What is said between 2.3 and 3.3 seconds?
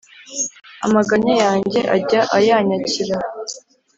ayanyakira